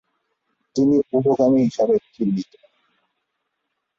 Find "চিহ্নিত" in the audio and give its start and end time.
2.13-2.51